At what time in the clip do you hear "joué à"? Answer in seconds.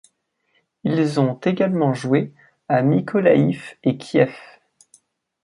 1.93-2.81